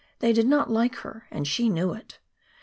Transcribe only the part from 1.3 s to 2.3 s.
she knew it.